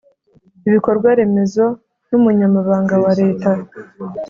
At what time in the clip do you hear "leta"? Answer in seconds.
3.21-3.51